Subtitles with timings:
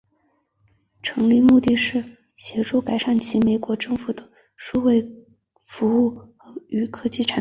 [1.03, 5.07] 成立目的是协助改善其他美国政府的数位
[5.67, 6.33] 服务
[6.69, 7.29] 与科技产品。